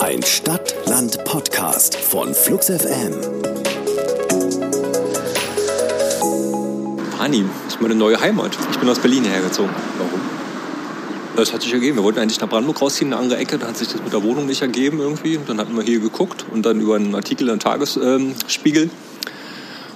[0.00, 3.14] Ein Stadt-Land-Podcast von Flux FM.
[7.18, 8.56] Barnim ist meine neue Heimat.
[8.70, 9.74] Ich bin aus Berlin hergezogen.
[9.98, 10.20] Warum?
[11.36, 11.96] Das hat sich ergeben.
[11.96, 13.58] Wir wollten eigentlich nach Brandenburg rausziehen, eine andere Ecke.
[13.58, 15.40] Da hat sich das mit der Wohnung nicht ergeben irgendwie.
[15.46, 18.90] Dann hatten wir hier geguckt und dann über einen Artikel im Tagesspiegel ähm,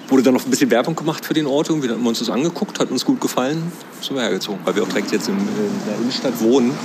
[0.09, 1.69] wurde dann noch ein bisschen Werbung gemacht für den Ort.
[1.69, 3.73] Irgendwie dann haben uns das angeguckt, hat uns gut gefallen.
[4.01, 4.61] Sind wir hergezogen.
[4.65, 5.37] Weil wir auch direkt jetzt in
[5.87, 6.77] der Innenstadt wohnen,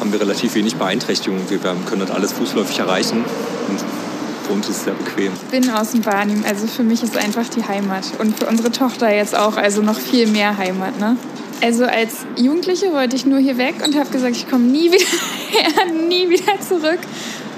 [0.00, 1.48] haben wir relativ wenig Beeinträchtigungen.
[1.50, 3.24] Wir können das alles fußläufig erreichen.
[3.68, 3.78] Und
[4.46, 5.32] für uns ist es sehr bequem.
[5.34, 8.04] Ich bin aus dem Barnim, also für mich ist einfach die Heimat.
[8.18, 10.98] Und für unsere Tochter jetzt auch, also noch viel mehr Heimat.
[10.98, 11.16] Ne?
[11.62, 15.04] Also als Jugendliche wollte ich nur hier weg und habe gesagt, ich komme nie wieder
[15.50, 16.98] her, nie wieder zurück.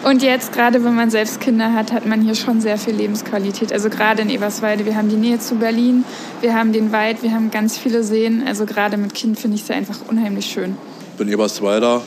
[0.05, 3.73] Und jetzt, gerade wenn man selbst Kinder hat, hat man hier schon sehr viel Lebensqualität.
[3.73, 6.05] Also gerade in Eberswalde, wir haben die Nähe zu Berlin,
[6.41, 8.43] wir haben den Wald, wir haben ganz viele Seen.
[8.45, 10.77] Also gerade mit Kind finde ich es einfach unheimlich schön.
[11.13, 12.03] Ich bin Eberswalder,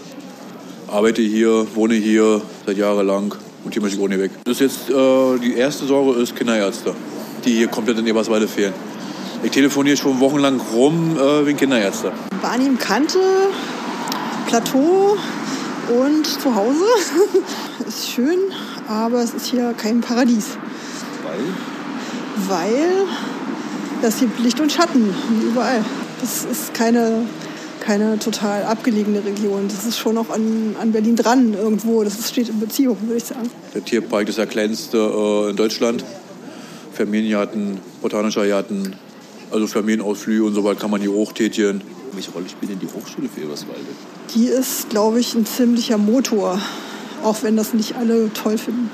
[0.87, 4.31] arbeite hier, wohne hier seit jahrelang und hier möchte ich auch nicht weg.
[4.43, 6.93] Das ist jetzt, äh, die erste Sorge ist Kinderärzte,
[7.43, 8.73] die hier komplett in Eberswalde fehlen.
[9.43, 12.11] Ich telefoniere schon wochenlang rum äh, wegen Kinderärzte.
[12.41, 13.19] Barnim Kante,
[14.47, 15.17] Plateau
[16.01, 16.85] und zu Hause.
[17.87, 18.39] ist schön,
[18.87, 20.57] aber es ist hier kein Paradies.
[21.23, 22.59] Weil?
[22.59, 23.05] Weil
[24.01, 25.83] das hier Licht und Schatten, wie überall.
[26.21, 27.25] Das ist keine,
[27.85, 29.67] keine total abgelegene Region.
[29.67, 32.03] Das ist schon noch an, an Berlin dran irgendwo.
[32.03, 33.49] Das steht in Beziehung, würde ich sagen.
[33.75, 36.03] Der Tierpark ist der kleinste äh, in Deutschland.
[36.93, 38.95] Familiengarten, botanischer Garten,
[39.51, 41.81] also Familienausflüge und so weiter kann man hier hochtätigen.
[42.13, 43.81] Welche Rolle spielt denn die Hochschule für Eberswalde?
[44.33, 46.59] Die ist, glaube ich, ein ziemlicher Motor,
[47.23, 48.89] auch wenn das nicht alle toll finden.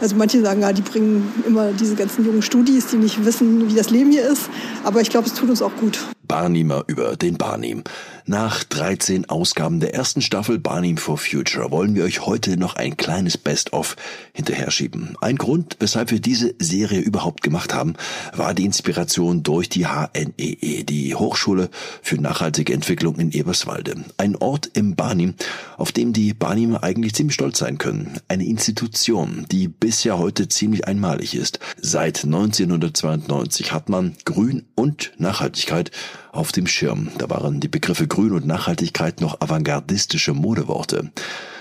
[0.00, 3.74] Also manche sagen, ja, die bringen immer diese ganzen jungen Studis, die nicht wissen, wie
[3.74, 4.48] das Leben hier ist.
[4.82, 6.00] Aber ich glaube, es tut uns auch gut.
[6.32, 7.84] Barnimer über den Barnim.
[8.24, 12.96] Nach 13 Ausgaben der ersten Staffel Barnim for Future wollen wir euch heute noch ein
[12.96, 13.96] kleines Best-of
[14.32, 15.14] hinterher schieben.
[15.20, 17.96] Ein Grund, weshalb wir diese Serie überhaupt gemacht haben,
[18.34, 21.68] war die Inspiration durch die HNEE, e, die Hochschule
[22.00, 23.96] für nachhaltige Entwicklung in Eberswalde.
[24.16, 25.34] Ein Ort im Barnim,
[25.76, 28.18] auf dem die Barnimer eigentlich ziemlich stolz sein können.
[28.28, 31.58] Eine Institution, die bisher heute ziemlich einmalig ist.
[31.78, 35.90] Seit 1992 hat man Grün und Nachhaltigkeit
[36.30, 37.10] auf dem Schirm.
[37.18, 41.10] Da waren die Begriffe Grün und Nachhaltigkeit noch avantgardistische Modeworte.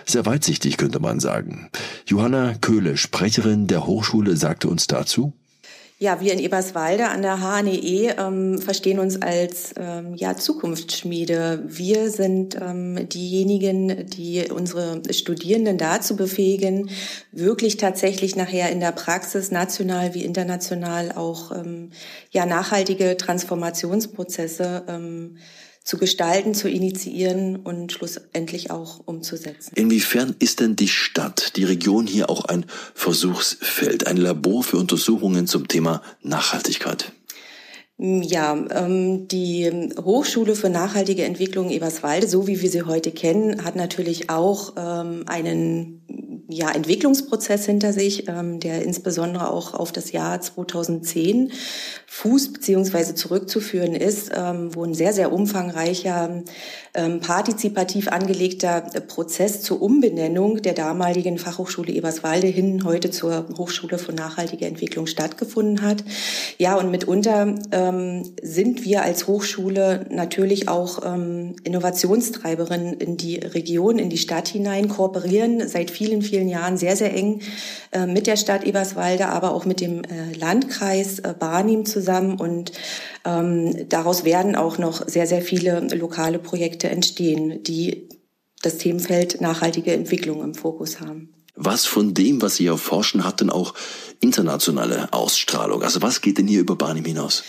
[0.05, 1.69] Sehr weitsichtig könnte man sagen.
[2.05, 5.33] Johanna Köhle, Sprecherin der Hochschule, sagte uns dazu,
[6.01, 11.61] ja, wir in Eberswalde an der HNE e, ähm, verstehen uns als ähm, ja, Zukunftsschmiede.
[11.67, 16.89] Wir sind ähm, diejenigen, die unsere Studierenden dazu befähigen,
[17.31, 21.91] wirklich tatsächlich nachher in der Praxis national wie international auch ähm,
[22.31, 25.37] ja, nachhaltige Transformationsprozesse ähm,
[25.83, 29.71] zu gestalten, zu initiieren und schlussendlich auch umzusetzen.
[29.75, 35.47] Inwiefern ist denn die Stadt, die Region hier auch ein Versuchsfeld, ein Labor für Untersuchungen
[35.47, 37.11] zum Thema Nachhaltigkeit?
[38.03, 39.69] Ja, ähm, die
[39.99, 45.23] Hochschule für nachhaltige Entwicklung Eberswalde, so wie wir sie heute kennen, hat natürlich auch ähm,
[45.27, 46.01] einen
[46.51, 51.51] ja, Entwicklungsprozess hinter sich, ähm, der insbesondere auch auf das Jahr 2010
[52.13, 56.43] fußt beziehungsweise zurückzuführen ist, ähm, wo ein sehr, sehr umfangreicher,
[56.93, 64.11] ähm, partizipativ angelegter Prozess zur Umbenennung der damaligen Fachhochschule Eberswalde hin heute zur Hochschule für
[64.11, 66.03] nachhaltige Entwicklung stattgefunden hat.
[66.57, 73.99] Ja, und mitunter ähm, sind wir als Hochschule natürlich auch ähm, Innovationstreiberin in die Region,
[73.99, 77.41] in die Stadt hinein, kooperieren seit vielen, vielen Jahren sehr, sehr eng
[77.91, 82.39] äh, mit der Stadt Eberswalde, aber auch mit dem äh, Landkreis äh, Barnim zusammen.
[82.39, 82.71] Und
[83.25, 88.09] ähm, daraus werden auch noch sehr, sehr viele lokale Projekte entstehen, die
[88.61, 91.33] das Themenfeld nachhaltige Entwicklung im Fokus haben.
[91.55, 93.73] Was von dem, was Sie erforschen, hat denn auch
[94.19, 95.83] internationale Ausstrahlung?
[95.83, 97.43] Also was geht denn hier über Barnim hinaus?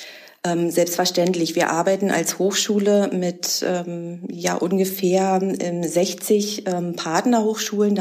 [0.44, 1.55] Ähm, selbstverständlich.
[1.55, 7.94] Wir arbeiten als Hochschule mit ähm, ja ungefähr ähm, 60 ähm, Partnerhochschulen,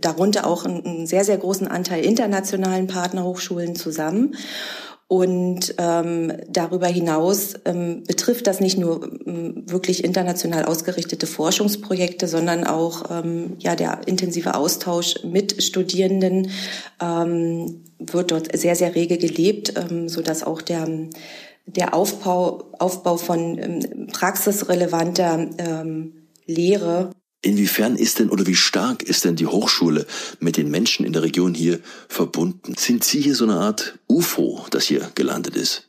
[0.00, 4.36] darunter auch einen, einen sehr, sehr großen Anteil internationalen Partnerhochschulen zusammen.
[5.12, 12.62] Und ähm, darüber hinaus ähm, betrifft das nicht nur ähm, wirklich international ausgerichtete Forschungsprojekte, sondern
[12.62, 16.52] auch ähm, ja der intensive Austausch mit Studierenden
[17.02, 20.86] ähm, wird dort sehr sehr rege gelebt, ähm, so dass auch der
[21.66, 27.10] der Aufbau Aufbau von ähm, praxisrelevanter ähm, Lehre
[27.42, 30.06] Inwiefern ist denn oder wie stark ist denn die Hochschule
[30.40, 32.74] mit den Menschen in der Region hier verbunden?
[32.76, 35.88] Sind Sie hier so eine Art UFO, das hier gelandet ist?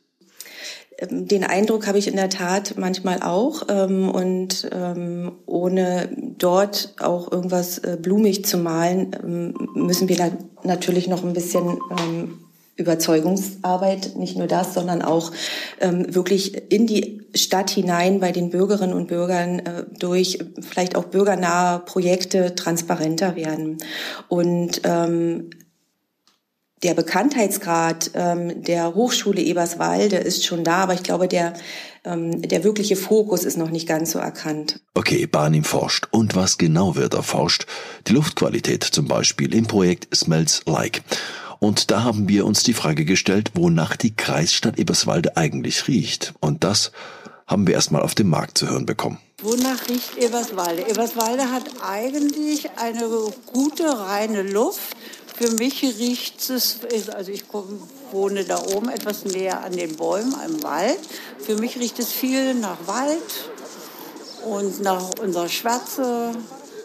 [0.98, 3.64] Ähm, den Eindruck habe ich in der Tat manchmal auch.
[3.68, 6.08] Ähm, und ähm, ohne
[6.38, 11.78] dort auch irgendwas äh, blumig zu malen, müssen wir natürlich noch ein bisschen
[12.82, 15.32] Überzeugungsarbeit, nicht nur das, sondern auch
[15.80, 21.04] ähm, wirklich in die Stadt hinein bei den Bürgerinnen und Bürgern äh, durch vielleicht auch
[21.04, 23.78] bürgernahe Projekte transparenter werden.
[24.28, 25.50] Und ähm,
[26.82, 31.54] der Bekanntheitsgrad ähm, der Hochschule Eberswalde ist schon da, aber ich glaube, der,
[32.04, 34.80] ähm, der wirkliche Fokus ist noch nicht ganz so erkannt.
[34.94, 36.08] Okay, Barnim forscht.
[36.10, 37.66] Und was genau wird erforscht?
[38.08, 41.02] Die Luftqualität zum Beispiel im Projekt Smells Like.
[41.62, 46.34] Und da haben wir uns die Frage gestellt, wonach die Kreisstadt Eberswalde eigentlich riecht.
[46.40, 46.90] Und das
[47.46, 49.18] haben wir erstmal auf dem Markt zu hören bekommen.
[49.42, 50.82] Wonach riecht Eberswalde?
[50.90, 53.08] Eberswalde hat eigentlich eine
[53.52, 54.96] gute, reine Luft.
[55.36, 56.80] Für mich riecht es,
[57.14, 57.44] also ich
[58.10, 60.98] wohne da oben etwas näher an den Bäumen, am Wald.
[61.38, 63.50] Für mich riecht es viel nach Wald
[64.44, 66.32] und nach unserer Schwärze,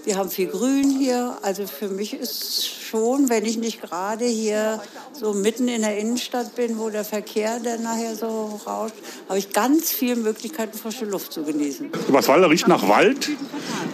[0.07, 1.37] wir haben viel Grün hier.
[1.41, 4.81] Also für mich ist schon, wenn ich nicht gerade hier
[5.11, 8.95] so mitten in der Innenstadt bin, wo der Verkehr dann nachher so rauscht,
[9.27, 11.91] habe ich ganz viele Möglichkeiten, frische Luft zu genießen.
[12.07, 13.29] Eberswalder riecht nach Wald,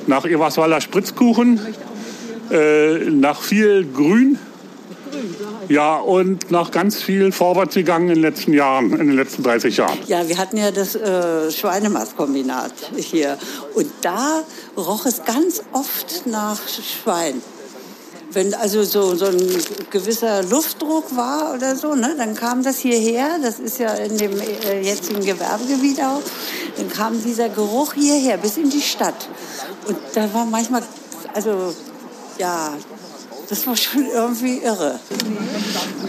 [0.06, 1.60] nach Eberswalder Spritzkuchen,
[2.52, 4.38] äh, nach viel Grün.
[5.70, 9.78] Ja, und nach ganz viel vorwärts gegangen in den letzten Jahren, in den letzten 30
[9.78, 9.98] Jahren.
[10.08, 13.38] Ja, wir hatten ja das äh, Schweinemastkombinat hier.
[13.76, 14.44] Und da
[14.78, 17.42] roch es ganz oft nach Schwein.
[18.32, 19.38] Wenn also so, so ein
[19.92, 24.34] gewisser Luftdruck war oder so, ne, dann kam das hierher, das ist ja in dem
[24.42, 26.22] äh, jetzigen Gewerbegebiet auch,
[26.78, 29.30] dann kam dieser Geruch hierher bis in die Stadt.
[29.88, 30.82] Und da war manchmal,
[31.36, 31.76] also
[32.40, 32.74] ja,
[33.54, 35.00] das war schon irgendwie irre.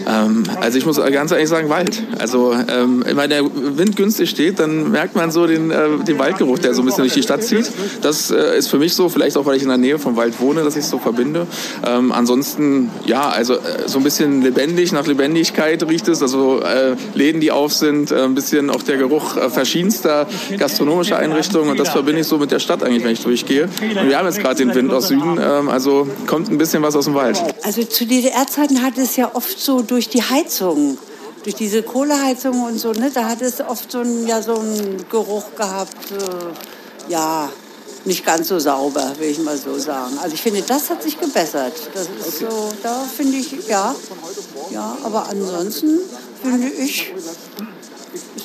[0.07, 2.01] Ähm, also ich muss ganz ehrlich sagen, Wald.
[2.17, 6.57] Also ähm, wenn der Wind günstig steht, dann merkt man so den, äh, den Waldgeruch,
[6.57, 7.71] der so ein bisschen durch die Stadt zieht.
[8.01, 10.39] Das äh, ist für mich so, vielleicht auch, weil ich in der Nähe vom Wald
[10.39, 11.45] wohne, dass ich es so verbinde.
[11.85, 16.23] Ähm, ansonsten, ja, also äh, so ein bisschen lebendig, nach Lebendigkeit riecht es.
[16.23, 20.27] Also äh, Läden, die auf sind, äh, ein bisschen auch der Geruch äh, verschiedenster
[20.57, 21.69] gastronomischer Einrichtungen.
[21.69, 23.65] Und das verbinde ich so mit der Stadt eigentlich, wenn ich durchgehe.
[23.65, 26.95] Und wir haben jetzt gerade den Wind aus Süden, ähm, also kommt ein bisschen was
[26.95, 27.34] aus dem Wald.
[27.63, 30.97] Also zu DDR-Zeiten hat es ja oft so durch die Heizung,
[31.43, 34.61] durch diese Kohleheizung und so, ne, da hat es oft so einen, ja, so
[35.09, 37.49] Geruch gehabt, äh, ja,
[38.05, 40.17] nicht ganz so sauber, will ich mal so sagen.
[40.21, 41.73] Also ich finde, das hat sich gebessert.
[41.93, 43.95] Das ist so, da finde ich, ja,
[44.71, 45.99] ja, aber ansonsten
[46.41, 47.13] finde ich,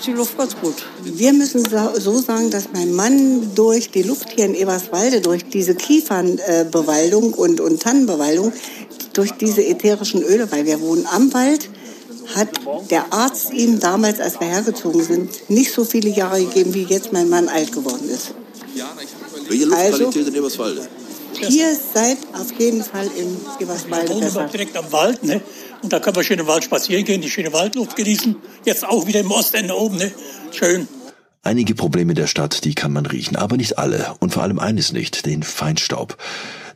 [0.00, 0.76] ist die Luft ganz gut.
[1.04, 1.62] Wir müssen
[1.98, 7.60] so sagen, dass mein Mann durch die Luft hier in Eberswalde, durch diese Kiefernbewaldung und,
[7.60, 8.52] und Tannenbewaldung,
[9.12, 11.68] durch diese ätherischen Öle, weil wir wohnen am Wald,
[12.34, 12.48] hat
[12.90, 17.12] der Arzt ihm damals, als wir hergezogen sind, nicht so viele Jahre gegeben, wie jetzt
[17.12, 18.32] mein Mann alt geworden ist.
[19.48, 20.88] Welche Luftqualität also, in Eberswalde?
[21.48, 24.40] Ihr seid auf jeden Fall in Eberswalde besser.
[24.40, 25.40] Wir direkt am Wald, ne?
[25.82, 28.36] Und da können wir schön im Wald spazieren gehen, die schöne Waldluft genießen.
[28.64, 30.12] Jetzt auch wieder im Ostende oben, ne?
[30.52, 30.88] Schön.
[31.42, 34.14] Einige Probleme der Stadt, die kann man riechen, aber nicht alle.
[34.20, 36.18] Und vor allem eines nicht, den Feinstaub.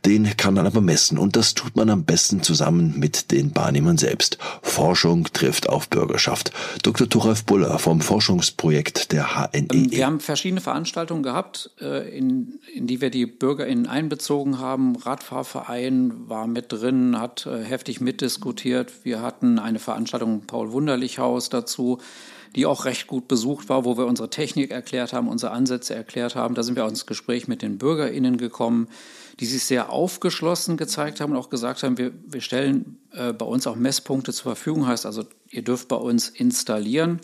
[0.05, 3.97] Den kann man aber messen und das tut man am besten zusammen mit den Barnehmern
[3.97, 4.37] selbst.
[4.61, 6.51] Forschung trifft auf Bürgerschaft.
[6.83, 7.09] Dr.
[7.09, 9.67] Thoralf Buller vom Forschungsprojekt der HNE.
[9.73, 14.95] Ähm, wir haben verschiedene Veranstaltungen gehabt, äh, in, in die wir die BürgerInnen einbezogen haben.
[14.95, 18.91] Radfahrverein war mit drin, hat äh, heftig mitdiskutiert.
[19.03, 21.99] Wir hatten eine Veranstaltung im Paul-Wunderlich-Haus dazu
[22.55, 26.35] die auch recht gut besucht war, wo wir unsere Technik erklärt haben, unsere Ansätze erklärt
[26.35, 26.55] haben.
[26.55, 28.87] Da sind wir auch ins Gespräch mit den BürgerInnen gekommen
[29.39, 33.45] die sich sehr aufgeschlossen gezeigt haben und auch gesagt haben, wir, wir stellen äh, bei
[33.45, 37.19] uns auch Messpunkte zur Verfügung, heißt also, ihr dürft bei uns installieren.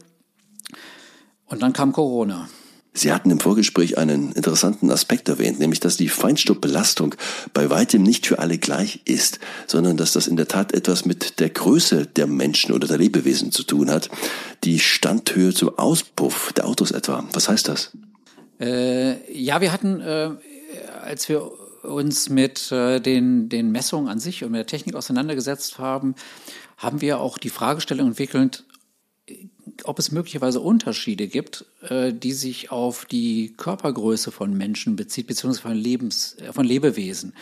[1.46, 2.50] Und dann kam Corona.
[2.94, 7.16] Sie hatten im Vorgespräch einen interessanten Aspekt erwähnt, nämlich dass die Feinstaubbelastung
[7.54, 11.40] bei weitem nicht für alle gleich ist, sondern dass das in der Tat etwas mit
[11.40, 14.10] der Größe der Menschen oder der Lebewesen zu tun hat.
[14.66, 17.24] Die Standhöhe zum Auspuff der Autos etwa.
[17.32, 17.92] Was heißt das?
[18.60, 20.32] Äh, ja, wir hatten, äh,
[21.02, 21.50] als wir
[21.84, 26.16] uns mit äh, den, den Messungen an sich und mit der Technik auseinandergesetzt haben,
[26.78, 28.66] haben wir auch die Fragestellung entwickelt,
[29.84, 35.62] ob es möglicherweise Unterschiede gibt, äh, die sich auf die Körpergröße von Menschen bezieht, beziehungsweise
[35.70, 37.34] von, Lebens, äh, von Lebewesen.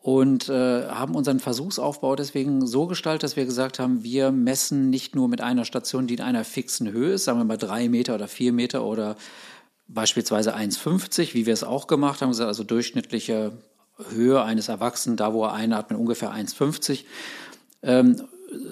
[0.00, 5.14] Und äh, haben unseren Versuchsaufbau deswegen so gestaltet, dass wir gesagt haben, wir messen nicht
[5.14, 8.14] nur mit einer Station, die in einer fixen Höhe ist, sagen wir mal drei Meter
[8.14, 9.16] oder vier Meter oder
[9.88, 13.52] beispielsweise 1,50, wie wir es auch gemacht haben, also durchschnittliche
[14.10, 17.04] Höhe eines Erwachsenen, da wo er einatmet, ungefähr 1,50.
[17.82, 18.22] Ähm,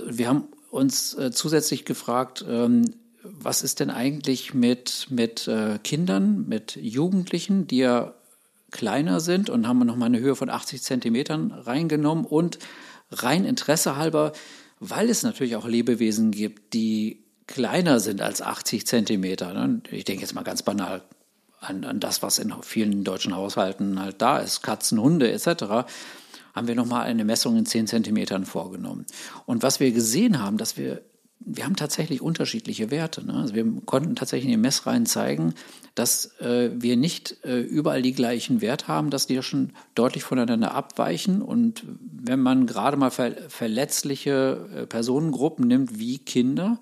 [0.07, 6.49] wir haben uns äh, zusätzlich gefragt, ähm, was ist denn eigentlich mit, mit äh, Kindern,
[6.49, 8.15] mit Jugendlichen, die ja
[8.71, 12.59] kleiner sind und haben nochmal eine Höhe von 80 Zentimetern reingenommen und
[13.11, 14.33] rein Interesse halber,
[14.81, 19.53] weil es natürlich auch Lebewesen gibt, die kleiner sind als 80 Zentimeter.
[19.53, 19.83] Ne?
[19.91, 21.03] Ich denke jetzt mal ganz banal
[21.61, 25.85] an, an das, was in vielen deutschen Haushalten halt da ist, Katzen, Hunde etc
[26.55, 29.07] haben wir nochmal eine Messung in 10 Zentimetern vorgenommen.
[29.47, 31.03] Und was wir gesehen haben, dass wir
[31.45, 33.25] wir haben tatsächlich unterschiedliche Werte.
[33.25, 33.35] Ne?
[33.35, 35.55] Also wir konnten tatsächlich in den Messreihen zeigen,
[35.95, 40.25] dass äh, wir nicht äh, überall die gleichen Werte haben, dass die ja schon deutlich
[40.25, 41.43] voneinander abweichen.
[41.43, 46.79] Und wenn man gerade mal ver verletzliche äh, Personengruppen nimmt, wie Kinder,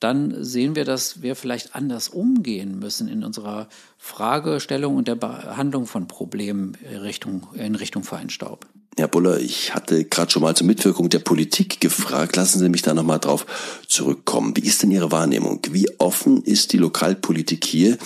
[0.00, 5.86] dann sehen wir, dass wir vielleicht anders umgehen müssen in unserer Fragestellung und der Behandlung
[5.86, 8.66] von Problemen in Richtung, in Richtung Feinstaub.
[8.98, 12.34] Herr Buller, ich hatte gerade schon mal zur Mitwirkung der Politik gefragt.
[12.34, 13.44] Lassen Sie mich da nochmal drauf
[13.86, 14.56] zurückkommen.
[14.56, 15.60] Wie ist denn Ihre Wahrnehmung?
[15.70, 17.98] Wie offen ist die Lokalpolitik hier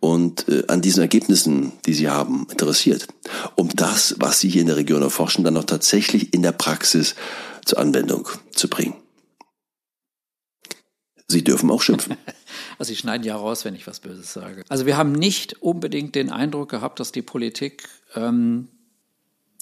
[0.00, 3.08] und äh, an diesen Ergebnissen, die Sie haben, interessiert,
[3.56, 7.14] um das, was Sie hier in der Region erforschen, dann auch tatsächlich in der Praxis
[7.66, 8.94] zur Anwendung zu bringen?
[11.28, 12.16] Sie dürfen auch schimpfen.
[12.78, 14.64] Also Sie schneiden ja raus, wenn ich was Böses sage.
[14.68, 18.68] Also wir haben nicht unbedingt den Eindruck gehabt, dass die Politik ähm,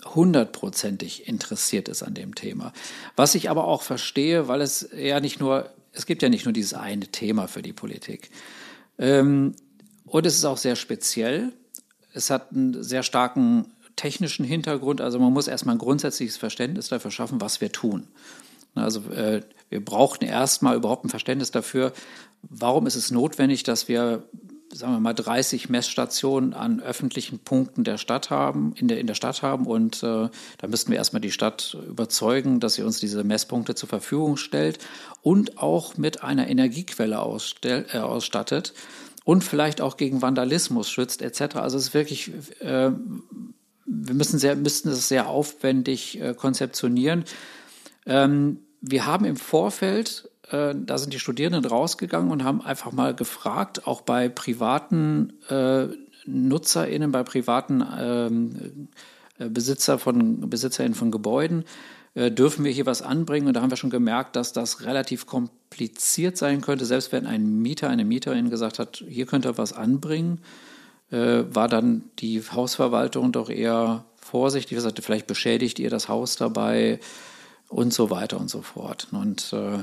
[0.04, 2.72] hundertprozentig interessiert ist an dem Thema.
[3.16, 6.52] Was ich aber auch verstehe, weil es ja nicht nur, es gibt ja nicht nur
[6.52, 8.30] dieses eine Thema für die Politik.
[8.98, 9.54] Ähm,
[10.04, 11.52] und es ist auch sehr speziell.
[12.12, 13.66] Es hat einen sehr starken
[13.96, 15.00] technischen Hintergrund.
[15.00, 18.08] Also man muss erstmal ein grundsätzliches Verständnis dafür schaffen, was wir tun.
[18.74, 21.92] Also äh, wir brauchten erstmal überhaupt ein Verständnis dafür,
[22.42, 24.24] warum ist es notwendig, dass wir
[24.72, 29.14] sagen wir mal, 30 Messstationen an öffentlichen Punkten der Stadt haben, in der, in der
[29.14, 29.66] Stadt haben.
[29.66, 33.88] Und äh, da müssten wir erstmal die Stadt überzeugen, dass sie uns diese Messpunkte zur
[33.88, 34.78] Verfügung stellt
[35.22, 38.72] und auch mit einer Energiequelle ausstell, äh, ausstattet
[39.24, 41.56] und vielleicht auch gegen Vandalismus schützt, etc.
[41.56, 42.90] Also es ist wirklich, äh,
[43.86, 47.24] wir müssen, sehr, müssten das sehr aufwendig äh, konzeptionieren.
[48.06, 53.14] Ähm, wir haben im Vorfeld äh, da sind die Studierenden rausgegangen und haben einfach mal
[53.14, 55.88] gefragt, auch bei privaten äh,
[56.26, 58.88] NutzerInnen, bei privaten ähm,
[59.38, 61.64] äh, Besitzer von, BesitzerInnen von Gebäuden,
[62.14, 63.46] äh, dürfen wir hier was anbringen?
[63.46, 66.84] Und da haben wir schon gemerkt, dass das relativ kompliziert sein könnte.
[66.84, 70.40] Selbst wenn ein Mieter, eine Mieterin gesagt hat, hier könnt ihr was anbringen,
[71.10, 74.72] äh, war dann die Hausverwaltung doch eher vorsichtig.
[74.72, 77.00] Wir sagte, vielleicht beschädigt ihr das Haus dabei
[77.68, 79.08] und so weiter und so fort.
[79.12, 79.78] Und äh,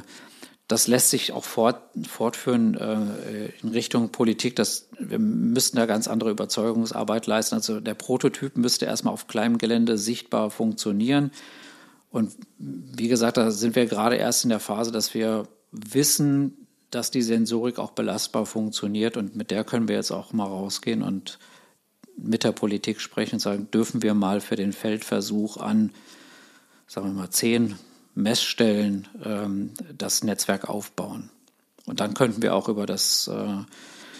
[0.67, 4.55] das lässt sich auch fort, fortführen äh, in Richtung Politik.
[4.57, 7.55] Das, wir müssten da ganz andere Überzeugungsarbeit leisten.
[7.55, 11.31] Also der Prototyp müsste erstmal auf kleinem Gelände sichtbar funktionieren.
[12.11, 17.11] Und wie gesagt, da sind wir gerade erst in der Phase, dass wir wissen, dass
[17.11, 19.15] die Sensorik auch belastbar funktioniert.
[19.15, 21.39] Und mit der können wir jetzt auch mal rausgehen und
[22.17, 25.91] mit der Politik sprechen und sagen, dürfen wir mal für den Feldversuch an,
[26.87, 27.75] sagen wir mal, zehn
[28.17, 31.29] Messstellen ähm, das Netzwerk aufbauen.
[31.85, 33.47] Und dann könnten wir auch über das, äh,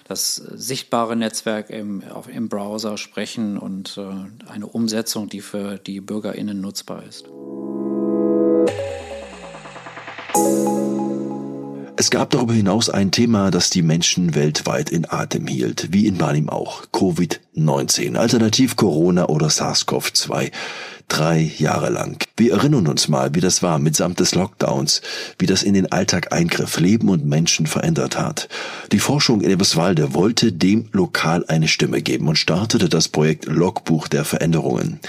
[0.08, 6.00] das sichtbare Netzwerk im, auf, im Browser sprechen und äh, eine Umsetzung, die für die
[6.00, 7.26] BürgerInnen nutzbar ist.
[12.00, 16.20] Es gab darüber hinaus ein Thema, das die Menschen weltweit in Atem hielt, wie in
[16.20, 16.86] Barnim auch.
[16.94, 20.52] Covid-19, alternativ Corona oder SARS-CoV-2
[21.08, 22.24] drei Jahre lang.
[22.36, 25.02] Wir erinnern uns mal, wie das war mitsamt des Lockdowns,
[25.40, 28.50] wie das in den Alltag eingriff, Leben und Menschen verändert hat.
[28.92, 34.08] Die Forschung in Eberswalde wollte dem Lokal eine Stimme geben und startete das Projekt Logbuch
[34.08, 35.00] der Veränderungen.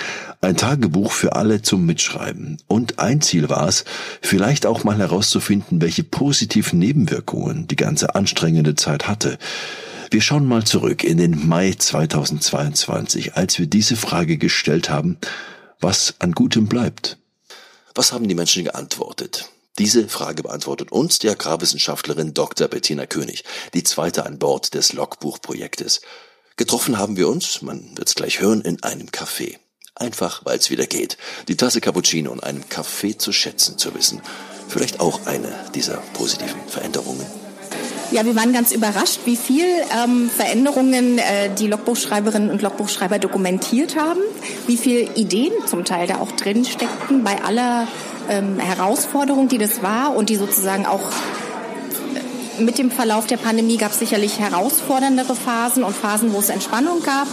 [0.40, 2.58] Ein Tagebuch für alle zum Mitschreiben.
[2.68, 3.84] Und ein Ziel war es,
[4.22, 9.38] vielleicht auch mal herauszufinden, welche positiven Nebenwirkungen die ganze anstrengende Zeit hatte.
[10.10, 15.18] Wir schauen mal zurück in den Mai 2022, als wir diese Frage gestellt haben,
[15.80, 17.18] was an Gutem bleibt.
[17.94, 19.50] Was haben die Menschen geantwortet?
[19.78, 22.66] Diese Frage beantwortet uns die Agrarwissenschaftlerin Dr.
[22.66, 23.44] Bettina König,
[23.74, 26.00] die zweite an Bord des Logbuchprojektes.
[26.56, 29.56] Getroffen haben wir uns, man wird's gleich hören, in einem Café.
[29.94, 31.16] Einfach, weil es wieder geht.
[31.46, 34.20] Die Tasse Cappuccino und einem Kaffee zu schätzen zu wissen.
[34.68, 37.26] Vielleicht auch eine dieser positiven Veränderungen.
[38.10, 39.66] Ja, wir waren ganz überrascht, wie viel
[40.02, 44.20] ähm, Veränderungen äh, die Logbuchschreiberinnen und Logbuchschreiber dokumentiert haben,
[44.66, 47.86] wie viel Ideen zum Teil da auch drin steckten bei aller
[48.30, 51.02] ähm, Herausforderung, die das war und die sozusagen auch
[52.56, 56.48] äh, mit dem Verlauf der Pandemie gab es sicherlich herausforderndere Phasen und Phasen, wo es
[56.48, 57.28] Entspannung gab.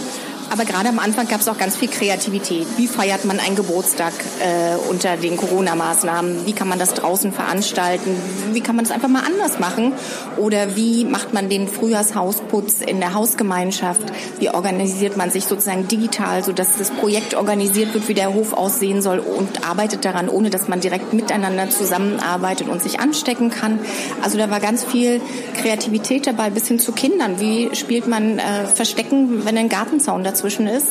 [0.58, 2.66] Aber gerade am Anfang gab es auch ganz viel Kreativität.
[2.78, 6.46] Wie feiert man einen Geburtstag äh, unter den Corona-Maßnahmen?
[6.46, 8.16] Wie kann man das draußen veranstalten?
[8.54, 9.92] Wie kann man das einfach mal anders machen?
[10.38, 14.00] Oder wie macht man den Frühjahrshausputz in der Hausgemeinschaft?
[14.38, 19.02] Wie organisiert man sich sozusagen digital, sodass das Projekt organisiert wird, wie der Hof aussehen
[19.02, 23.78] soll und arbeitet daran, ohne dass man direkt miteinander zusammenarbeitet und sich anstecken kann?
[24.22, 25.20] Also da war ganz viel
[25.60, 27.40] Kreativität dabei, bis hin zu Kindern.
[27.40, 30.88] Wie spielt man äh, Verstecken, wenn ein Gartenzaun dazu dazwischen ist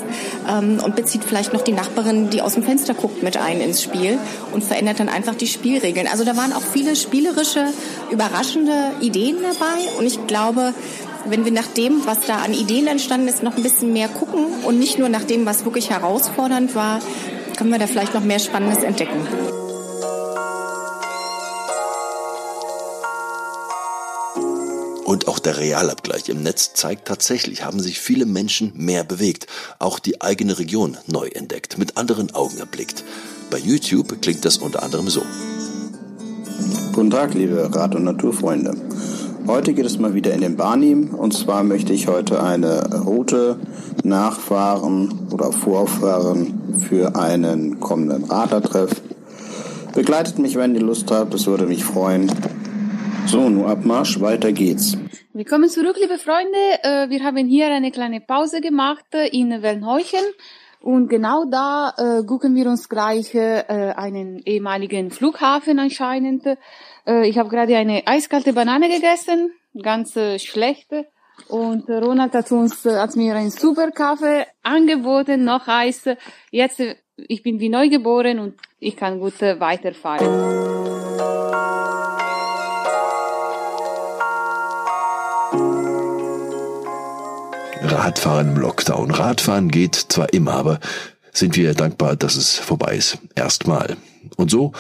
[0.50, 3.82] ähm, und bezieht vielleicht noch die Nachbarin, die aus dem Fenster guckt, mit ein ins
[3.82, 4.18] Spiel
[4.52, 6.08] und verändert dann einfach die Spielregeln.
[6.08, 7.66] Also da waren auch viele spielerische,
[8.12, 10.74] überraschende Ideen dabei und ich glaube,
[11.28, 14.46] wenn wir nach dem, was da an Ideen entstanden ist, noch ein bisschen mehr gucken
[14.64, 17.00] und nicht nur nach dem, was wirklich herausfordernd war,
[17.58, 19.65] können wir da vielleicht noch mehr Spannendes entdecken.
[25.06, 29.46] Und auch der Realabgleich im Netz zeigt tatsächlich, haben sich viele Menschen mehr bewegt,
[29.78, 33.04] auch die eigene Region neu entdeckt, mit anderen Augen erblickt.
[33.52, 35.22] Bei YouTube klingt das unter anderem so.
[36.92, 38.76] Guten Tag, liebe Rad- und Naturfreunde.
[39.46, 43.60] Heute geht es mal wieder in den Barnim und zwar möchte ich heute eine Route
[44.04, 49.04] nachfahren oder vorfahren für einen kommenden Radlertreff.
[49.94, 52.32] Begleitet mich, wenn ihr Lust habt, das würde mich freuen.
[53.28, 54.96] So, nun Abmarsch, weiter geht's.
[55.34, 56.60] Willkommen zurück, liebe Freunde.
[56.84, 60.20] Äh, wir haben hier eine kleine Pause gemacht äh, in Wellenheuchen.
[60.80, 66.46] Und genau da äh, gucken wir uns gleich einen ehemaligen Flughafen anscheinend.
[67.24, 69.52] Ich habe gerade eine eiskalte Banane gegessen,
[69.82, 71.08] ganz schlechte.
[71.48, 76.04] Und Ronald hat uns, hat mir einen super Kaffee angeboten, noch Eis.
[76.52, 76.84] Jetzt,
[77.18, 81.75] ich bin wie neu geboren und ich kann gut weiterfahren.
[87.96, 89.12] Radfahren im Lockdown.
[89.12, 90.80] Radfahren geht zwar immer, aber
[91.32, 93.18] sind wir dankbar, dass es vorbei ist.
[93.36, 93.96] Erstmal.
[94.36, 94.74] Und so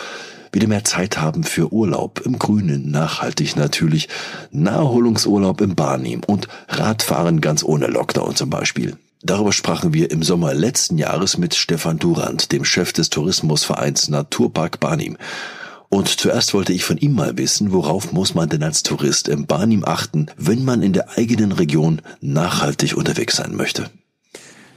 [0.51, 4.08] wieder mehr Zeit haben für Urlaub im Grünen, nachhaltig natürlich,
[4.51, 8.95] Naherholungsurlaub im Barnim und Radfahren ganz ohne Lockdown zum Beispiel.
[9.21, 14.80] Darüber sprachen wir im Sommer letzten Jahres mit Stefan Durand, dem Chef des Tourismusvereins Naturpark
[14.80, 15.17] Barnim.
[15.89, 19.45] Und zuerst wollte ich von ihm mal wissen, worauf muss man denn als Tourist im
[19.45, 23.89] Barnim achten, wenn man in der eigenen Region nachhaltig unterwegs sein möchte?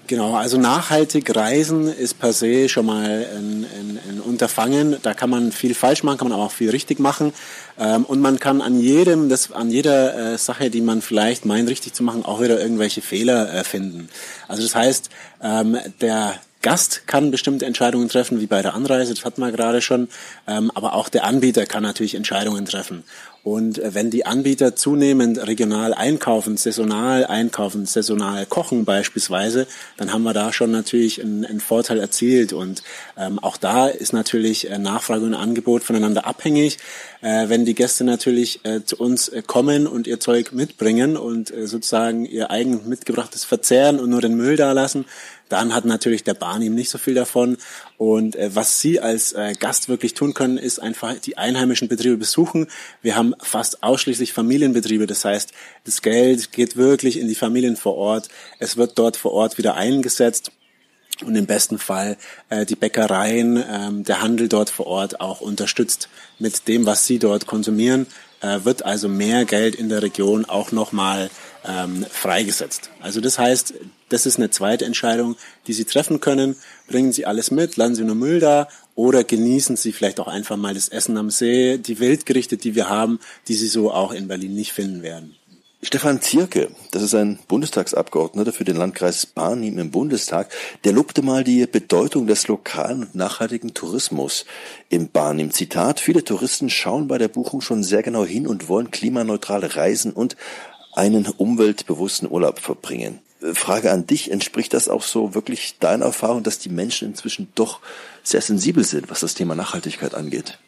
[0.09, 4.97] Genau, also nachhaltig reisen ist per se schon mal ein, ein, ein, Unterfangen.
[5.03, 7.35] Da kann man viel falsch machen, kann man aber auch viel richtig machen.
[7.79, 11.69] Ähm, und man kann an jedem, das, an jeder äh, Sache, die man vielleicht meint,
[11.69, 14.09] richtig zu machen, auch wieder irgendwelche Fehler äh, finden.
[14.49, 15.11] Also das heißt,
[15.43, 19.81] ähm, der Gast kann bestimmte Entscheidungen treffen, wie bei der Anreise, das hatten wir gerade
[19.81, 20.09] schon,
[20.47, 23.05] ähm, aber auch der Anbieter kann natürlich Entscheidungen treffen.
[23.45, 29.67] Und äh, wenn die Anbieter zunehmend regional einkaufen, saisonal einkaufen, saisonal kochen beispielsweise,
[29.97, 32.53] dann haben wir da schon natürlich einen, einen Vorteil erzielt.
[32.53, 32.83] Und
[33.17, 36.79] ähm, auch da ist natürlich äh, Nachfrage und Angebot voneinander abhängig.
[37.21, 41.51] Äh, wenn die Gäste natürlich äh, zu uns äh, kommen und ihr Zeug mitbringen und
[41.51, 45.07] äh, sozusagen ihr eigen mitgebrachtes verzehren und nur den Müll da lassen,
[45.49, 47.57] dann hat natürlich der Bahn ihm nicht so viel davon.
[47.97, 52.17] Und äh, was Sie als äh, Gast wirklich tun können, ist einfach die einheimischen Betriebe
[52.17, 52.69] besuchen.
[53.03, 55.07] Wir haben fast ausschließlich Familienbetriebe.
[55.07, 55.53] Das heißt,
[55.85, 58.29] das Geld geht wirklich in die Familien vor Ort.
[58.59, 60.53] Es wird dort vor Ort wieder eingesetzt
[61.25, 62.17] und im besten Fall
[62.49, 66.09] äh, die Bäckereien, ähm, der Handel dort vor Ort auch unterstützt
[66.39, 68.07] mit dem, was sie dort konsumieren,
[68.41, 71.31] äh, wird also mehr Geld in der Region auch nochmal
[71.69, 72.91] ähm, freigesetzt.
[73.01, 73.75] Also das heißt,
[74.09, 76.57] das ist eine zweite Entscheidung, die Sie treffen können.
[76.89, 80.57] Bringen Sie alles mit, lassen Sie nur Müll da oder genießen Sie vielleicht auch einfach
[80.57, 84.29] mal das Essen am See, die Wildgerichte, die wir haben, die Sie so auch in
[84.29, 85.37] Berlin nicht finden werden.
[85.81, 90.51] Stefan Zierke, das ist ein Bundestagsabgeordneter für den Landkreis Barnim im Bundestag,
[90.83, 94.45] der lobte mal die Bedeutung des lokalen und nachhaltigen Tourismus
[94.89, 95.53] im Barnim.
[95.53, 100.13] Zitat, viele Touristen schauen bei der Buchung schon sehr genau hin und wollen klimaneutrale Reisen
[100.13, 100.37] und
[100.99, 103.21] einen umweltbewussten Urlaub verbringen.
[103.55, 107.81] Frage an dich, entspricht das auch so wirklich deiner Erfahrung, dass die Menschen inzwischen doch
[108.25, 110.59] sehr sensibel sind, was das Thema Nachhaltigkeit angeht?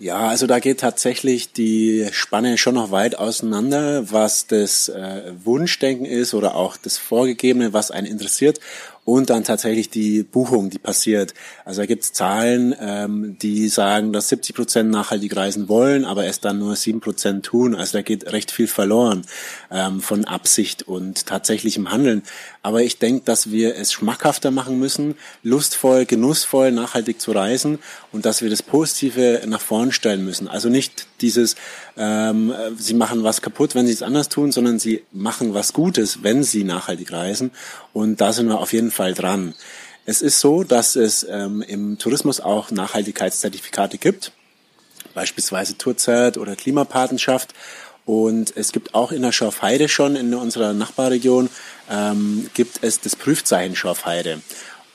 [0.00, 6.04] Ja, also da geht tatsächlich die Spanne schon noch weit auseinander, was das äh, Wunschdenken
[6.04, 8.58] ist oder auch das Vorgegebene, was einen interessiert.
[9.04, 11.34] Und dann tatsächlich die Buchung, die passiert.
[11.64, 16.26] Also da gibt es Zahlen, ähm, die sagen, dass 70 Prozent nachhaltig reisen wollen, aber
[16.26, 17.74] es dann nur sieben Prozent tun.
[17.74, 19.26] Also da geht recht viel verloren
[19.70, 22.22] ähm, von Absicht und tatsächlichem Handeln.
[22.62, 27.78] Aber ich denke, dass wir es schmackhafter machen müssen, lustvoll, genussvoll, nachhaltig zu reisen
[28.14, 30.46] und dass wir das Positive nach vorn stellen müssen.
[30.46, 31.56] Also nicht dieses,
[31.96, 36.22] ähm, sie machen was kaputt, wenn sie es anders tun, sondern sie machen was Gutes,
[36.22, 37.50] wenn sie nachhaltig reisen.
[37.92, 39.54] Und da sind wir auf jeden Fall dran.
[40.06, 44.30] Es ist so, dass es ähm, im Tourismus auch Nachhaltigkeitszertifikate gibt,
[45.12, 47.52] beispielsweise Tourzeit oder Klimapatenschaft.
[48.06, 51.48] Und es gibt auch in der Schorfheide schon, in unserer Nachbarregion,
[51.90, 54.40] ähm, gibt es das Prüfzeichen Schorfheide.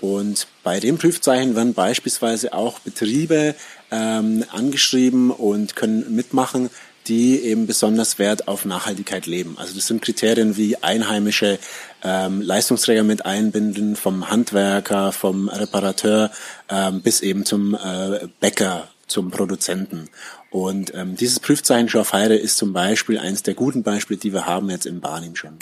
[0.02, 3.56] Und bei dem Prüfzeichen werden beispielsweise auch Betriebe
[3.92, 6.70] ähm, angeschrieben und können mitmachen,
[7.08, 9.58] die eben besonders Wert auf Nachhaltigkeit leben.
[9.58, 11.58] Also das sind Kriterien wie einheimische
[12.04, 16.32] ähm, Leistungsträger mit einbinden, vom Handwerker, vom Reparateur
[16.70, 20.08] ähm, bis eben zum äh, Bäcker, zum Produzenten.
[20.52, 24.70] Und ähm, dieses Prüfzeichen Schorfheide ist zum Beispiel eines der guten Beispiele, die wir haben
[24.70, 25.58] jetzt in Barnim schon.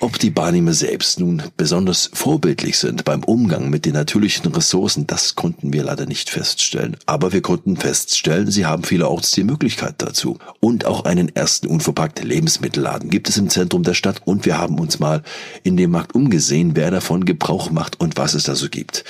[0.00, 5.34] Ob die Barnehmer selbst nun besonders vorbildlich sind beim Umgang mit den natürlichen Ressourcen, das
[5.34, 6.96] konnten wir leider nicht feststellen.
[7.06, 10.38] Aber wir konnten feststellen, sie haben vielerorts die Möglichkeit dazu.
[10.60, 14.78] Und auch einen ersten unverpackt Lebensmittelladen gibt es im Zentrum der Stadt und wir haben
[14.78, 15.22] uns mal
[15.62, 19.04] in dem Markt umgesehen, wer davon Gebrauch macht und was es da so gibt.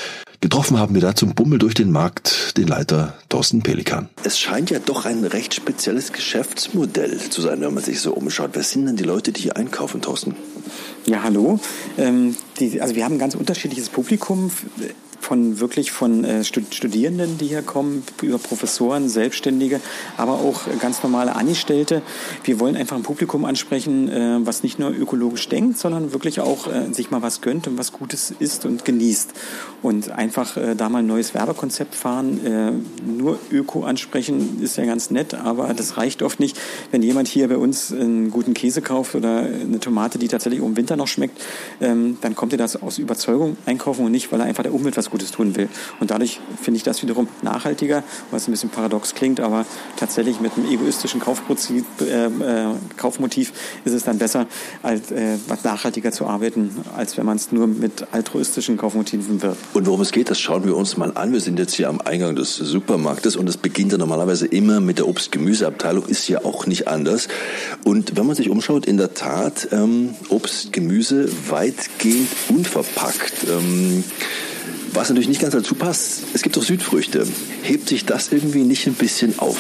[0.45, 4.11] Getroffen haben wir da zum Bummel durch den Markt den Leiter Thorsten Pelikan.
[4.25, 8.51] Es scheint ja doch ein recht spezielles Geschäftsmodell zu sein, wenn man sich so umschaut.
[8.53, 10.37] Wer sind denn die Leute, die hier einkaufen, Thorsten?
[11.07, 11.61] Ja, hallo.
[11.97, 14.51] Ähm, die, also wir haben ein ganz unterschiedliches Publikum
[15.25, 19.81] von wirklich von äh, Studierenden, die hier kommen, über Professoren, Selbstständige,
[20.19, 22.03] aber auch ganz normale Angestellte.
[22.45, 26.67] Wir wollen einfach ein Publikum ansprechen, äh, was nicht nur ökologisch denkt, sondern wirklich auch
[26.67, 29.33] äh, sich mal was gönnt und was Gutes isst und genießt.
[29.81, 32.45] Und einfach äh, da mal ein neues Werbekonzept fahren.
[32.45, 32.73] Äh,
[33.07, 36.61] nur Öko ansprechen ist ja ganz nett, aber das reicht oft nicht.
[36.91, 40.77] Wenn jemand hier bei uns einen guten Käse kauft oder eine Tomate, die tatsächlich im
[40.77, 41.41] Winter noch schmeckt,
[41.81, 44.99] ähm, dann kommt er das aus Überzeugung einkaufen und nicht, weil er einfach der Umwelt
[44.99, 45.69] was Gutes tun will.
[46.01, 49.65] Und dadurch finde ich das wiederum nachhaltiger, was ein bisschen paradox klingt, aber
[49.97, 53.53] tatsächlich mit einem egoistischen Kaufprinzip, äh, äh, Kaufmotiv
[53.85, 54.49] ist es dann besser,
[54.83, 59.57] als äh, was nachhaltiger zu arbeiten, als wenn man es nur mit altruistischen Kaufmotiven wird.
[59.73, 61.33] Und worum es geht, das schauen wir uns mal an.
[61.33, 64.99] Wir sind jetzt hier am Eingang des Supermarktes und es beginnt ja normalerweise immer mit
[64.99, 67.29] der Obst-Gemüseabteilung, ist ja auch nicht anders.
[67.85, 73.47] Und wenn man sich umschaut, in der Tat ähm, Obst, Gemüse weitgehend unverpackt.
[73.49, 74.03] Ähm,
[74.95, 77.27] was natürlich nicht ganz dazu passt, es gibt auch Südfrüchte.
[77.63, 79.59] Hebt sich das irgendwie nicht ein bisschen auf?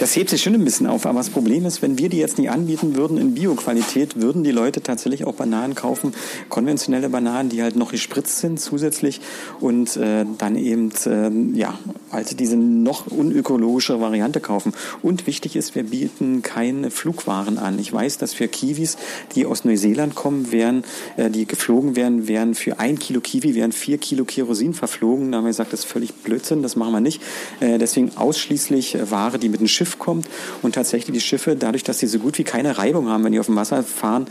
[0.00, 2.38] Das hebt sich schon ein bisschen auf, aber das Problem ist, wenn wir die jetzt
[2.38, 6.14] nicht anbieten würden in Bioqualität, würden die Leute tatsächlich auch Bananen kaufen,
[6.48, 9.20] konventionelle Bananen, die halt noch gespritzt sind zusätzlich
[9.60, 11.78] und äh, dann eben äh, ja,
[12.10, 14.72] halt diese noch unökologische Variante kaufen.
[15.02, 17.78] Und wichtig ist, wir bieten keine Flugwaren an.
[17.78, 18.96] Ich weiß, dass für Kiwis,
[19.34, 20.84] die aus Neuseeland kommen, wären,
[21.16, 25.32] äh, die geflogen wären, wären für ein Kilo Kiwi wären vier Kilo Kerosin verflogen.
[25.32, 27.20] Da haben wir gesagt, das ist völlig Blödsinn, das machen wir nicht.
[27.60, 30.28] Äh, deswegen ausschließlich Ware, die mit dem Schiff kommt.
[30.62, 33.40] Und tatsächlich die Schiffe, dadurch, dass sie so gut wie keine Reibung haben, wenn die
[33.40, 34.26] auf dem Wasser fahren,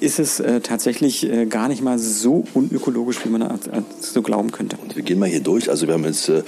[0.00, 3.56] ist es äh, tatsächlich äh, gar nicht mal so unökologisch, wie man äh,
[4.00, 4.76] so glauben könnte.
[4.82, 5.70] Und wir gehen mal hier durch.
[5.70, 6.42] Also wir haben jetzt äh,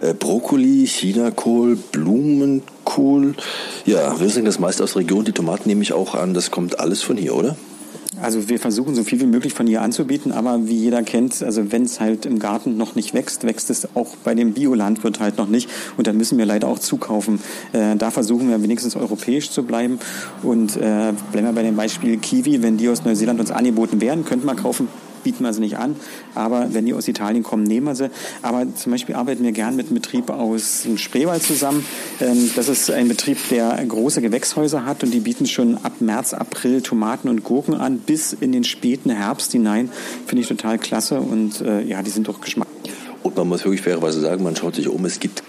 [0.00, 3.34] äh Brokkoli, Chinakohl, Blumenkohl.
[3.86, 5.24] Ja, wir sind das meiste aus der Region.
[5.24, 6.34] Die Tomaten nehme ich auch an.
[6.34, 7.56] Das kommt alles von hier, oder?
[8.22, 11.72] Also wir versuchen so viel wie möglich von hier anzubieten, aber wie jeder kennt, also
[11.72, 15.38] wenn es halt im Garten noch nicht wächst, wächst es auch bei dem Biolandwirt halt
[15.38, 15.70] noch nicht.
[15.96, 17.40] Und dann müssen wir leider auch zukaufen.
[17.72, 19.98] Äh, da versuchen wir wenigstens europäisch zu bleiben.
[20.42, 24.24] Und äh, bleiben wir bei dem Beispiel Kiwi, wenn die aus Neuseeland uns angeboten werden,
[24.24, 24.88] könnten wir kaufen,
[25.22, 25.96] bieten wir sie nicht an.
[26.34, 28.10] Aber wenn die aus Italien kommen, nehmen wir sie.
[28.42, 31.84] Aber zum Beispiel arbeiten wir gern mit einem Betrieb aus dem Spreewald zusammen.
[32.20, 36.34] Ähm, das ist ein Betrieb, der große Gewächshäuser hat und die bieten schon ab März,
[36.34, 39.90] April Tomaten und Gurken an bis in den späten Herbst hinein.
[40.26, 42.68] Finde ich total klasse und äh, ja, die sind doch Geschmack.
[43.22, 45.42] Und man muss wirklich fairerweise sagen, man schaut sich um, es gibt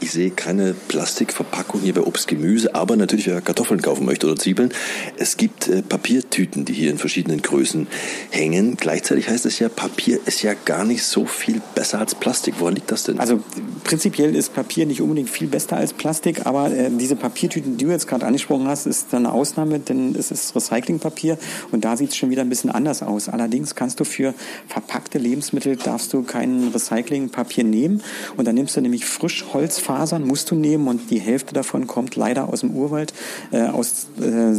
[0.00, 4.36] ich sehe keine Plastikverpackung hier bei Obst, Gemüse, aber natürlich, wer Kartoffeln kaufen möchte oder
[4.36, 4.72] Zwiebeln.
[5.18, 7.86] Es gibt äh, Papiertüten, die hier in verschiedenen Größen
[8.30, 8.76] hängen.
[8.76, 12.54] Gleichzeitig heißt es ja, Papier ist ja gar nicht so viel besser als Plastik.
[12.58, 13.20] Woran liegt das denn?
[13.20, 13.42] Also
[13.84, 17.90] prinzipiell ist Papier nicht unbedingt viel besser als Plastik, aber äh, diese Papiertüten, die du
[17.90, 21.38] jetzt gerade angesprochen hast, ist eine Ausnahme, denn es ist Recyclingpapier
[21.72, 23.28] und da sieht es schon wieder ein bisschen anders aus.
[23.28, 24.34] Allerdings kannst du für
[24.66, 28.02] verpackte Lebensmittel darfst du kein Recyclingpapier nehmen
[28.38, 32.14] und dann nimmst du nämlich Frischholzfaser Glasfasern musst du nehmen und die Hälfte davon kommt
[32.14, 33.12] leider aus dem Urwald,
[33.50, 34.54] äh, aus, äh,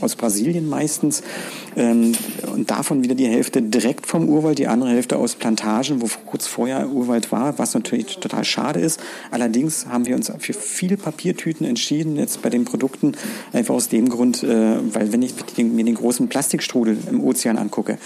[0.00, 1.22] aus Brasilien meistens.
[1.76, 2.12] Ähm,
[2.52, 6.46] und davon wieder die Hälfte direkt vom Urwald, die andere Hälfte aus Plantagen, wo kurz
[6.46, 9.00] vorher Urwald war, was natürlich total schade ist.
[9.30, 13.12] Allerdings haben wir uns für viele Papiertüten entschieden, jetzt bei den Produkten,
[13.52, 17.98] einfach aus dem Grund, äh, weil wenn ich mir den großen Plastikstrudel im Ozean angucke,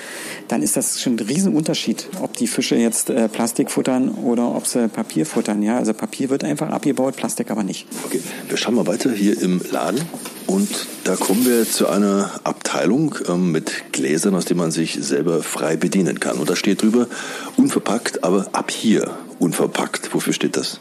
[0.49, 4.67] dann ist das schon ein Riesenunterschied, ob die Fische jetzt äh, Plastik futtern oder ob
[4.67, 5.63] sie Papier futtern.
[5.63, 7.87] Ja, also Papier wird einfach abgebaut, Plastik aber nicht.
[8.05, 10.01] Okay, wir schauen mal weiter hier im Laden.
[10.47, 10.69] Und
[11.05, 15.77] da kommen wir zu einer Abteilung ähm, mit Gläsern, aus denen man sich selber frei
[15.77, 16.39] bedienen kann.
[16.39, 17.09] Und da steht drüber,
[17.57, 20.15] unverpackt, aber ab hier unverpackt.
[20.15, 20.81] Wofür steht das?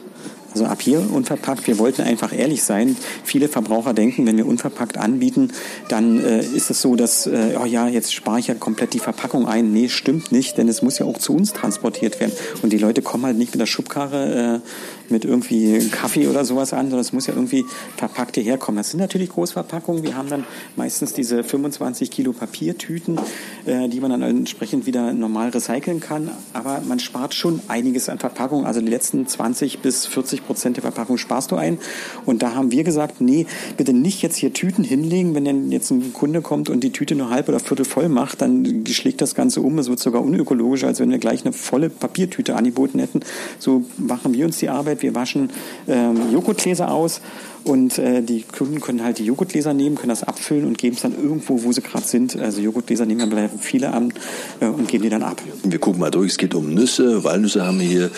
[0.56, 1.66] Also ab hier unverpackt.
[1.66, 2.96] Wir wollten einfach ehrlich sein.
[3.24, 5.52] Viele Verbraucher denken, wenn wir unverpackt anbieten,
[5.90, 8.98] dann äh, ist es so, dass, äh, oh ja, jetzt spare ich ja komplett die
[8.98, 9.74] Verpackung ein.
[9.74, 12.32] Nee, stimmt nicht, denn es muss ja auch zu uns transportiert werden.
[12.62, 14.62] Und die Leute kommen halt nicht mit der Schubkarre
[15.05, 17.64] äh, mit irgendwie Kaffee oder sowas an, sondern es muss ja irgendwie
[17.96, 18.78] verpackt hierher kommen.
[18.78, 20.02] Das sind natürlich Großverpackungen.
[20.02, 20.44] Wir haben dann
[20.76, 23.18] meistens diese 25 Kilo Papiertüten,
[23.64, 26.30] äh, die man dann entsprechend wieder normal recyceln kann.
[26.52, 28.66] Aber man spart schon einiges an Verpackung.
[28.66, 31.78] Also die letzten 20 bis 40 Prozent der Verpackung sparst du ein.
[32.24, 35.34] Und da haben wir gesagt, nee, bitte nicht jetzt hier Tüten hinlegen.
[35.34, 38.42] Wenn denn jetzt ein Kunde kommt und die Tüte nur halb oder viertel voll macht,
[38.42, 39.78] dann schlägt das Ganze um.
[39.78, 43.20] Es wird sogar unökologischer, als wenn wir gleich eine volle Papiertüte angeboten hätten.
[43.58, 44.95] So machen wir uns die Arbeit.
[45.02, 45.50] Wir waschen
[45.88, 47.20] ähm, Joghurtgläser aus
[47.64, 51.02] und äh, die Kunden können halt die Joghurtgläser nehmen, können das abfüllen und geben es
[51.02, 52.36] dann irgendwo, wo sie gerade sind.
[52.36, 54.12] Also Joghurtgläser nehmen dann viele an
[54.60, 55.42] äh, und geben die dann ab.
[55.64, 56.32] Wir gucken mal durch.
[56.32, 58.10] Es geht um Nüsse, Walnüsse haben wir hier.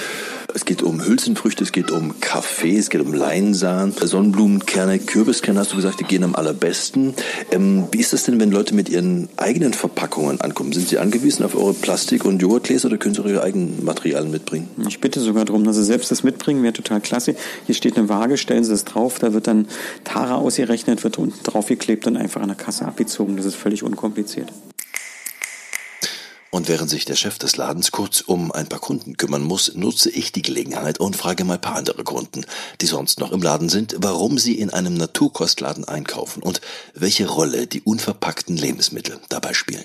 [0.55, 5.73] Es geht um Hülsenfrüchte, es geht um Kaffee, es geht um Leinsamen, Sonnenblumenkerne, Kürbiskerne, hast
[5.73, 7.13] du gesagt, die gehen am allerbesten.
[7.51, 10.73] Ähm, wie ist das denn, wenn Leute mit ihren eigenen Verpackungen ankommen?
[10.73, 14.69] Sind sie angewiesen auf eure Plastik- und Joghurtgläser oder können sie ihre eigenen Materialien mitbringen?
[14.89, 17.37] Ich bitte sogar darum, dass sie selbst das mitbringen, wäre total klasse.
[17.67, 19.69] Hier steht eine Waage, stellen sie das drauf, da wird dann
[20.05, 23.37] Tara ausgerechnet, wird unten drauf geklebt und einfach an der Kasse abgezogen.
[23.37, 24.51] Das ist völlig unkompliziert.
[26.51, 30.11] Und während sich der Chef des Ladens kurz um ein paar Kunden kümmern muss, nutze
[30.11, 32.47] ich die Gelegenheit und frage mal ein paar andere Kunden,
[32.81, 36.63] die sonst noch im Laden sind, warum sie in einem Naturkostladen einkaufen und
[36.95, 39.85] welche Rolle die unverpackten Lebensmittel dabei spielen.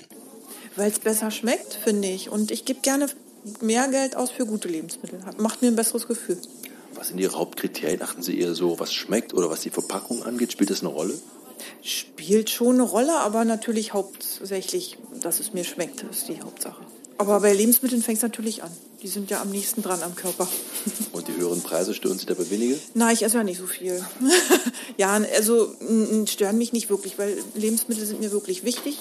[0.76, 2.30] Weil es besser schmeckt, finde ich.
[2.30, 3.08] Und ich gebe gerne
[3.60, 5.20] mehr Geld aus für gute Lebensmittel.
[5.38, 6.38] Macht mir ein besseres Gefühl.
[6.94, 8.02] Was sind Ihre Hauptkriterien?
[8.02, 10.52] Achten Sie eher so, was schmeckt oder was die Verpackung angeht?
[10.52, 11.14] Spielt das eine Rolle?
[11.82, 16.82] Spielt schon eine Rolle, aber natürlich hauptsächlich, dass es mir schmeckt, ist die Hauptsache.
[17.18, 18.70] Aber bei Lebensmitteln fängt es natürlich an.
[19.02, 20.48] Die sind ja am nächsten dran am Körper.
[21.12, 22.76] Und die höheren Preise stören Sie dabei weniger?
[22.94, 24.04] Nein, ich esse ja nicht so viel.
[24.96, 25.74] ja, also
[26.26, 28.98] stören mich nicht wirklich, weil Lebensmittel sind mir wirklich wichtig.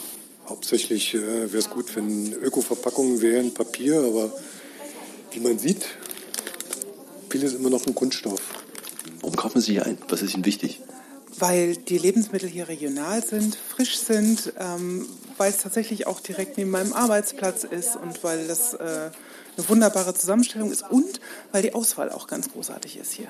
[0.48, 1.22] Hauptsächlich äh,
[1.52, 4.32] wäre es gut, wenn Öko-Verpackungen wären, Papier, aber
[5.32, 5.86] wie man sieht,
[7.30, 8.42] vieles immer noch ein Kunststoff.
[9.22, 9.98] Warum kaufen Sie hier ein?
[10.10, 10.82] Was ist Ihnen wichtig?
[11.40, 16.70] Weil die Lebensmittel hier regional sind, frisch sind, ähm, weil es tatsächlich auch direkt neben
[16.70, 19.10] meinem Arbeitsplatz ist und weil das äh,
[19.58, 21.20] eine wunderbare Zusammenstellung ist und
[21.52, 23.28] weil die Auswahl auch ganz großartig ist hier.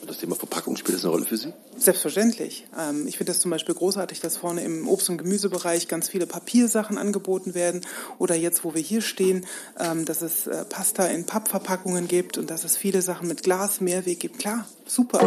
[0.00, 1.52] Und das Thema Verpackung spielt das eine Rolle für Sie?
[1.76, 2.66] Selbstverständlich.
[2.78, 6.26] Ähm, ich finde das zum Beispiel großartig, dass vorne im Obst- und Gemüsebereich ganz viele
[6.26, 7.82] Papiersachen angeboten werden
[8.18, 9.46] oder jetzt, wo wir hier stehen,
[9.78, 13.80] ähm, dass es äh, Pasta in Pappverpackungen gibt und dass es viele Sachen mit Glas,
[13.80, 14.38] Mehrweg gibt.
[14.38, 15.20] Klar, super.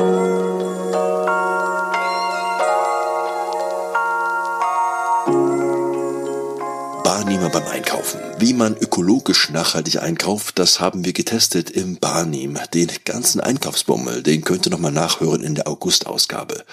[7.26, 8.20] Barnehmer beim Einkaufen.
[8.38, 12.60] Wie man ökologisch nachhaltig einkauft, das haben wir getestet im Barnehm.
[12.72, 16.64] Den ganzen Einkaufsbummel, den könnt ihr nochmal nachhören in der August-Ausgabe.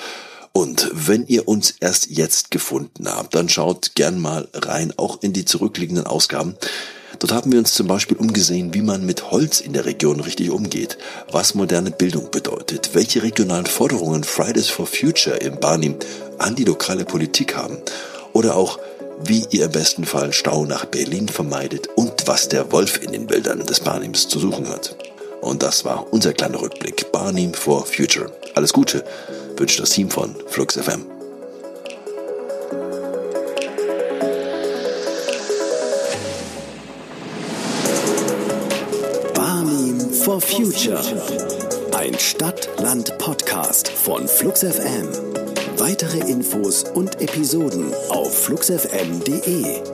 [0.52, 5.32] Und wenn ihr uns erst jetzt gefunden habt, dann schaut gern mal rein, auch in
[5.32, 6.54] die zurückliegenden Ausgaben.
[7.18, 10.50] Dort haben wir uns zum Beispiel umgesehen, wie man mit Holz in der Region richtig
[10.50, 10.98] umgeht,
[11.30, 15.96] was moderne Bildung bedeutet, welche regionalen Forderungen Fridays for Future im Barnim
[16.36, 17.78] an die lokale Politik haben
[18.34, 18.78] oder auch
[19.24, 23.30] wie ihr im besten Fall Stau nach Berlin vermeidet und was der Wolf in den
[23.30, 24.96] Wäldern des Barnims zu suchen hat.
[25.40, 27.10] Und das war unser kleiner Rückblick.
[27.12, 28.30] Barnim for Future.
[28.54, 29.04] Alles Gute
[29.56, 31.04] wünscht das Team von Flux FM.
[39.34, 41.00] Barnim for Future.
[41.92, 45.41] Ein Stadt-Land-Podcast von Flux FM.
[45.84, 49.91] Weitere Infos und Episoden auf fluxfm.de.